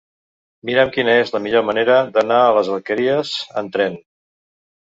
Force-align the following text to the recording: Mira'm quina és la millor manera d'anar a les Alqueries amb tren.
Mira'm 0.69 0.93
quina 0.95 1.17
és 1.25 1.33
la 1.35 1.41
millor 1.43 1.67
manera 1.67 1.99
d'anar 2.17 2.39
a 2.47 2.57
les 2.57 2.73
Alqueries 2.79 3.35
amb 3.63 3.75
tren. 3.77 4.01